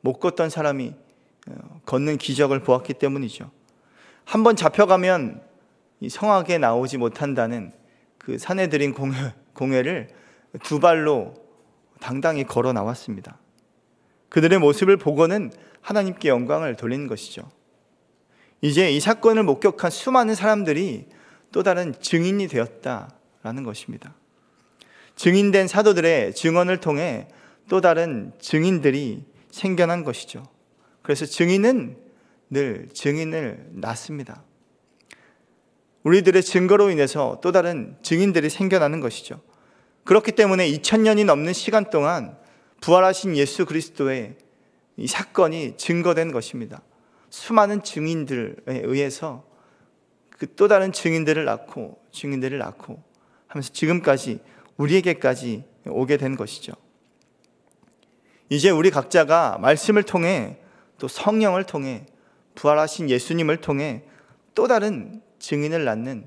못 0.00 0.14
걷던 0.20 0.48
사람이 0.48 0.94
어, 1.48 1.80
걷는 1.84 2.16
기적을 2.16 2.60
보았기 2.60 2.94
때문이죠. 2.94 3.50
한번 4.24 4.56
잡혀가면 4.56 5.42
성악에 6.08 6.58
나오지 6.58 6.98
못한다는 6.98 7.72
그 8.18 8.38
사내들인 8.38 8.94
공회, 8.94 9.16
공회를 9.52 10.08
두 10.62 10.80
발로 10.80 11.34
당당히 12.00 12.44
걸어 12.44 12.72
나왔습니다. 12.72 13.38
그들의 14.28 14.58
모습을 14.58 14.96
보고는 14.96 15.52
하나님께 15.80 16.28
영광을 16.28 16.76
돌린 16.76 17.06
것이죠. 17.06 17.50
이제 18.60 18.90
이 18.90 18.98
사건을 18.98 19.42
목격한 19.42 19.90
수많은 19.90 20.34
사람들이 20.34 21.06
또 21.52 21.62
다른 21.62 21.94
증인이 22.00 22.48
되었다라는 22.48 23.62
것입니다. 23.62 24.14
증인된 25.16 25.68
사도들의 25.68 26.34
증언을 26.34 26.78
통해 26.78 27.28
또 27.68 27.80
다른 27.80 28.32
증인들이 28.40 29.24
생겨난 29.50 30.02
것이죠. 30.02 30.42
그래서 31.02 31.26
증인은 31.26 31.96
늘 32.50 32.88
증인을 32.92 33.68
낳습니다. 33.72 34.42
우리들의 36.04 36.42
증거로 36.42 36.90
인해서 36.90 37.38
또 37.42 37.52
다른 37.52 37.96
증인들이 38.02 38.48
생겨나는 38.50 39.00
것이죠. 39.00 39.40
그렇기 40.04 40.32
때문에 40.32 40.70
2000년이 40.70 41.24
넘는 41.24 41.52
시간 41.52 41.90
동안 41.90 42.36
부활하신 42.80 43.36
예수 43.36 43.64
그리스도의 43.64 44.36
이 44.96 45.06
사건이 45.06 45.76
증거된 45.76 46.30
것입니다. 46.30 46.82
수많은 47.30 47.82
증인들에 47.82 48.54
의해서 48.66 49.44
그 50.38 50.46
또 50.56 50.68
다른 50.68 50.92
증인들을 50.92 51.44
낳고 51.44 51.98
증인들을 52.12 52.58
낳고 52.58 53.02
하면서 53.46 53.72
지금까지 53.72 54.40
우리에게까지 54.76 55.64
오게 55.86 56.16
된 56.16 56.36
것이죠. 56.36 56.72
이제 58.48 58.70
우리 58.70 58.90
각자가 58.90 59.58
말씀을 59.60 60.02
통해 60.02 60.58
또 60.98 61.08
성령을 61.08 61.64
통해 61.64 62.06
부활하신 62.54 63.10
예수님을 63.10 63.60
통해 63.60 64.04
또 64.54 64.68
다른 64.68 65.22
증인을 65.44 65.84
낳는 65.84 66.26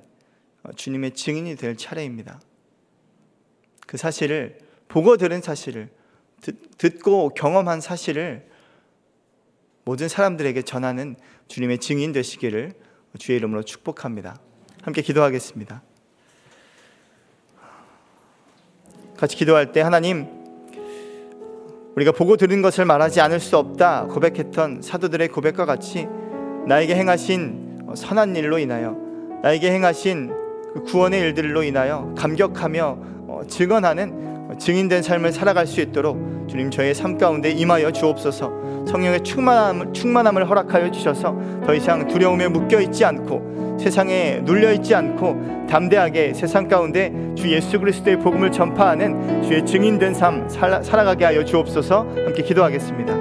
주님의 0.76 1.12
증인이 1.12 1.56
될 1.56 1.76
차례입니다. 1.76 2.40
그 3.88 3.98
사실을 3.98 4.60
보고 4.88 5.18
들은 5.18 5.42
사실을 5.42 5.90
듣고 6.78 7.30
경험한 7.30 7.82
사실을 7.82 8.48
모든 9.86 10.08
사람들에게 10.08 10.62
전하는 10.62 11.16
주님의 11.48 11.80
증인 11.80 12.12
되시기를 12.12 12.74
주의 13.18 13.38
이름으로 13.38 13.64
축복합니다. 13.64 14.40
함께 14.84 15.02
기도하겠습니다. 15.02 15.82
같이 19.18 19.36
기도할 19.36 19.72
때 19.72 19.82
하나님 19.82 20.28
우리가 21.96 22.12
보고 22.12 22.38
들은 22.38 22.62
것을 22.62 22.86
말하지 22.86 23.22
않을 23.22 23.40
수 23.40 23.58
없다 23.58 24.06
고백했던 24.06 24.84
사도들의 24.84 25.30
고백과 25.30 25.66
같이 25.66 26.06
나에게 26.68 26.94
행하신 26.96 27.94
선한 27.96 28.36
일로 28.36 28.60
인하여 28.60 29.07
나에게 29.42 29.72
행하신 29.72 30.34
그 30.74 30.84
구원의 30.84 31.22
일들로 31.22 31.64
인하여 31.64 32.14
감격하며 32.18 32.98
증언하는 33.48 34.58
증인된 34.58 35.04
삶을 35.04 35.32
살아갈 35.32 35.68
수 35.68 35.82
있도록 35.82 36.48
주님 36.48 36.72
저의 36.72 36.96
삶 36.96 37.18
가운데 37.18 37.52
임하여 37.52 37.92
주옵소서 37.92 38.86
성령의 38.88 39.24
충만함, 39.24 39.94
충만함을 39.94 40.50
허락하여 40.50 40.92
주셔서 40.92 41.38
더 41.66 41.74
이상 41.74 42.08
두려움에 42.08 42.48
묶여 42.48 42.80
있지 42.80 43.04
않고 43.06 43.78
세상에 43.80 44.42
눌려 44.44 44.74
있지 44.74 44.96
않고 44.96 45.68
담대하게 45.70 46.34
세상 46.34 46.68
가운데 46.68 47.14
주 47.36 47.52
예수 47.52 47.80
그리스도의 47.80 48.20
복음을 48.20 48.52
전파하는 48.52 49.44
주의 49.44 49.66
증인된 49.66 50.14
삶 50.14 50.48
살아, 50.50 50.82
살아가게 50.82 51.26
하여 51.26 51.44
주옵소서 51.44 52.08
함께 52.26 52.42
기도하겠습니다. 52.44 53.14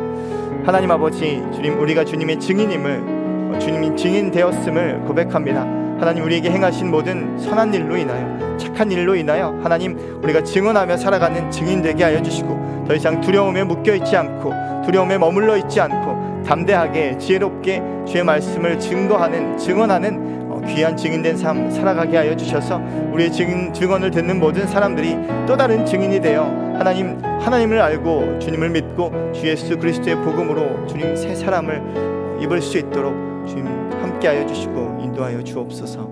하나님 0.65 0.91
아버지 0.91 1.43
주님 1.53 1.79
우리가 1.81 2.05
주님의 2.05 2.41
증인임을 2.41 3.59
주님이 3.61 3.97
증인 3.97 4.31
되었음을 4.31 5.01
고백합니다. 5.07 5.86
하나님 5.99 6.25
우리에게 6.25 6.51
행하신 6.51 6.91
모든 6.91 7.39
선한 7.39 7.73
일로 7.75 7.97
인하여 7.97 8.57
착한 8.59 8.91
일로 8.91 9.15
인하여 9.15 9.59
하나님 9.63 9.99
우리가 10.23 10.43
증언하며 10.43 10.97
살아가는 10.97 11.51
증인 11.51 11.83
되게 11.83 12.05
하여 12.05 12.23
주시고 12.23 12.85
더 12.87 12.95
이상 12.95 13.21
두려움에 13.21 13.65
묶여 13.65 13.95
있지 13.95 14.17
않고 14.17 14.53
두려움에 14.85 15.19
머물러 15.19 15.57
있지 15.57 15.81
않고 15.81 16.45
담대하게 16.45 17.19
지혜롭게 17.19 17.83
주의 18.07 18.23
말씀을 18.23 18.79
증거하는 18.79 19.57
증언하는 19.59 20.51
어, 20.51 20.61
귀한 20.67 20.97
증인된 20.97 21.37
삶 21.37 21.71
살아가게 21.71 22.17
하여 22.17 22.37
주셔서 22.37 22.81
우리의 23.13 23.33
증인, 23.33 23.73
증언을 23.73 24.11
듣는 24.11 24.39
모든 24.39 24.67
사람들이 24.67 25.17
또 25.47 25.57
다른 25.57 25.85
증인이 25.85 26.21
되어 26.21 26.45
하나님 26.79 27.19
하나님을 27.25 27.81
알고 27.81 28.39
주님을 28.39 28.71
믿고 28.71 29.33
주 29.33 29.47
예수 29.49 29.77
그리스도의 29.79 30.17
복음으로 30.17 30.87
주님 30.87 31.17
새 31.17 31.35
사람을 31.35 32.37
입을 32.43 32.61
수 32.61 32.79
있도록 32.79 33.26
주님 33.47 33.67
함께하여 33.67 34.47
주시고 34.47 34.99
인도하여 35.03 35.43
주옵소서. 35.43 36.11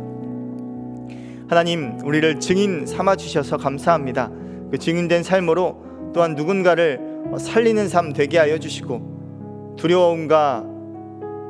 하나님 1.49 1.99
우리를 2.05 2.40
증인 2.40 2.87
삼아 2.87 3.16
주셔서 3.16 3.57
감사합니다. 3.57 4.31
그 4.70 4.79
증인된 4.79 5.23
삶으로 5.23 6.12
또한 6.14 6.35
누군가를 6.35 7.01
살리는 7.38 7.88
삶 7.88 8.12
되게 8.12 8.38
하여 8.38 8.59
주시고 8.59 9.75
두려움과 9.79 10.64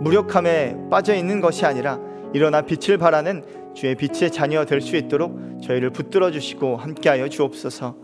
무력함에 0.01 0.77
빠져 0.91 1.15
있는 1.15 1.41
것이 1.41 1.65
아니라 1.65 2.01
일어나 2.33 2.63
빛을 2.63 2.99
발하는 2.99 3.45
주의 3.75 3.95
빛의 3.95 4.31
자녀 4.33 4.65
될 4.65 4.81
수 4.81 4.97
있도록 4.97 5.61
저희를 5.63 5.91
붙들어 5.91 6.31
주시고 6.31 6.77
함께하여 6.77 7.29
주옵소서. 7.29 7.97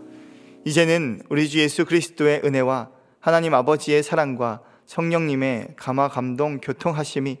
이제는 0.65 1.21
우리 1.29 1.49
주 1.49 1.59
예수 1.59 1.85
그리스도의 1.85 2.41
은혜와 2.43 2.89
하나님 3.19 3.53
아버지의 3.53 4.03
사랑과 4.03 4.61
성령님의 4.85 5.75
감화 5.75 6.07
감동 6.07 6.59
교통하심이 6.59 7.37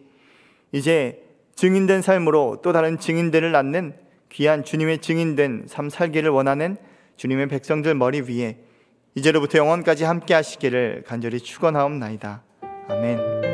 이제 0.71 1.23
증인된 1.55 2.01
삶으로 2.01 2.59
또 2.63 2.71
다른 2.71 2.97
증인들을 2.97 3.51
낳는 3.51 3.93
귀한 4.29 4.63
주님의 4.63 4.99
증인된 4.99 5.65
삶 5.67 5.89
살기를 5.89 6.29
원하는 6.29 6.77
주님의 7.17 7.47
백성들 7.47 7.93
머리 7.95 8.21
위에 8.21 8.57
이제로부터 9.15 9.57
영원까지 9.57 10.05
함께 10.05 10.33
하시기를 10.33 11.03
간절히 11.05 11.39
축원하옵나이다. 11.39 12.43
아멘. 12.87 13.50